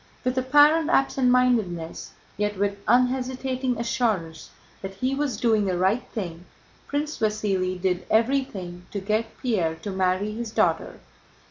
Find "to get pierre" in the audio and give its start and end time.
8.89-9.75